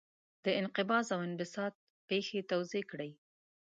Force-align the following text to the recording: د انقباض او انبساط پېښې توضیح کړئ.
د 0.43 0.45
انقباض 0.59 1.07
او 1.15 1.19
انبساط 1.27 1.73
پېښې 2.09 2.39
توضیح 2.51 2.83
کړئ. 2.91 3.11